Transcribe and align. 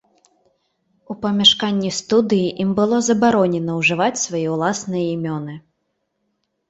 У 1.13 1.15
памяшканні 1.25 1.91
студыі 1.99 2.49
ім 2.65 2.69
было 2.81 2.97
забаронена 3.09 3.71
ўжываць 3.83 4.23
свае 4.25 4.45
ўласныя 4.55 5.05
імёны. 5.15 5.53